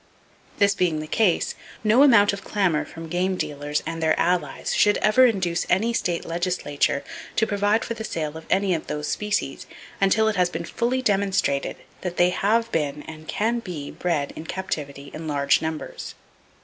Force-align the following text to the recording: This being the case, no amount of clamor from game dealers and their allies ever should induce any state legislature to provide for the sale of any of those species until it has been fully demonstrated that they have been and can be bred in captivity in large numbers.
This 0.57 0.73
being 0.73 0.99
the 0.99 1.05
case, 1.05 1.53
no 1.83 2.01
amount 2.01 2.33
of 2.33 2.43
clamor 2.43 2.85
from 2.85 3.07
game 3.07 3.35
dealers 3.37 3.83
and 3.85 4.01
their 4.01 4.19
allies 4.19 4.73
ever 4.99 5.27
should 5.27 5.35
induce 5.35 5.67
any 5.69 5.93
state 5.93 6.25
legislature 6.25 7.03
to 7.35 7.45
provide 7.45 7.85
for 7.85 7.93
the 7.93 8.03
sale 8.03 8.35
of 8.35 8.47
any 8.49 8.73
of 8.73 8.87
those 8.87 9.07
species 9.07 9.67
until 10.01 10.27
it 10.27 10.37
has 10.37 10.49
been 10.49 10.65
fully 10.65 11.03
demonstrated 11.03 11.75
that 12.01 12.17
they 12.17 12.31
have 12.31 12.71
been 12.71 13.03
and 13.03 13.27
can 13.27 13.59
be 13.59 13.91
bred 13.91 14.33
in 14.35 14.47
captivity 14.47 15.11
in 15.13 15.27
large 15.27 15.61
numbers. 15.61 16.15